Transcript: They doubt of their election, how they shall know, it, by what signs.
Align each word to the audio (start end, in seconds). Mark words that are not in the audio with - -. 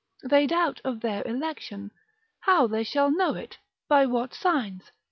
They 0.23 0.47
doubt 0.47 0.81
of 0.83 0.99
their 1.01 1.21
election, 1.27 1.91
how 2.39 2.65
they 2.65 2.83
shall 2.83 3.11
know, 3.11 3.35
it, 3.35 3.59
by 3.87 4.07
what 4.07 4.33
signs. 4.33 4.91